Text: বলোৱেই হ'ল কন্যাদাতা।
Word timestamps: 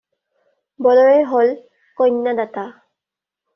বলোৱেই 0.85 1.21
হ'ল 1.35 1.53
কন্যাদাতা। 2.01 2.67